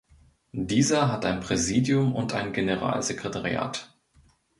Dieser 0.51 1.11
hat 1.11 1.25
ein 1.25 1.41
Präsidium 1.41 2.15
und 2.15 2.33
ein 2.33 2.53
Generalsekretariat. 2.53 3.93